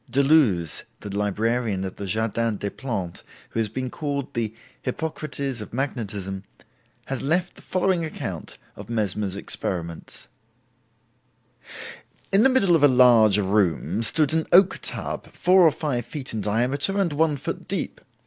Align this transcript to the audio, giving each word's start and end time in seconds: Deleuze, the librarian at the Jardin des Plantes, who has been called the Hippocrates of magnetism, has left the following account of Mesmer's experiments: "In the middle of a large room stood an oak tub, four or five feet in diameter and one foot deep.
Deleuze, 0.09 0.83
the 1.01 1.15
librarian 1.15 1.85
at 1.85 1.97
the 1.97 2.07
Jardin 2.07 2.57
des 2.57 2.71
Plantes, 2.71 3.23
who 3.51 3.59
has 3.59 3.69
been 3.69 3.91
called 3.91 4.33
the 4.33 4.51
Hippocrates 4.81 5.61
of 5.61 5.75
magnetism, 5.75 6.43
has 7.05 7.21
left 7.21 7.53
the 7.55 7.61
following 7.61 8.03
account 8.03 8.57
of 8.75 8.89
Mesmer's 8.89 9.35
experiments: 9.37 10.27
"In 12.33 12.41
the 12.41 12.49
middle 12.49 12.75
of 12.75 12.81
a 12.81 12.87
large 12.87 13.37
room 13.37 14.01
stood 14.01 14.33
an 14.33 14.47
oak 14.51 14.79
tub, 14.81 15.27
four 15.31 15.61
or 15.61 15.71
five 15.71 16.03
feet 16.07 16.33
in 16.33 16.41
diameter 16.41 16.99
and 16.99 17.13
one 17.13 17.37
foot 17.37 17.67
deep. 17.67 18.01